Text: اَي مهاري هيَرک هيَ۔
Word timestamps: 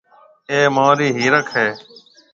اَي 0.49 0.59
مهاري 0.75 1.07
هيَرک 1.19 1.47
هيَ۔ 1.55 1.67